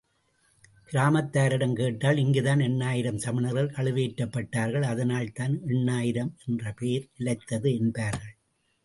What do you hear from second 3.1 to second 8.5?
சமணர்கள் கழுவேற்றப்பட்டார்கள் அதனால்தான் எண்ணாயிரம் என்ற பேர் நிலைத்தது என்பார்கள்.